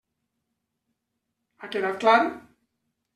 Ha 1.63 1.69
quedat 1.75 1.99
clar? 2.05 2.17